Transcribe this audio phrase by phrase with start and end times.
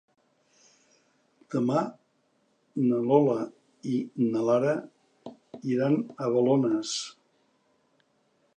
[1.55, 1.81] Demà
[2.87, 3.35] na Lola
[3.97, 4.73] i na Lara
[5.75, 6.95] iran a Balones.